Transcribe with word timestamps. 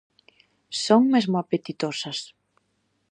Son 0.83 1.01
mesmo 1.13 1.35
apetitosas. 1.39 2.19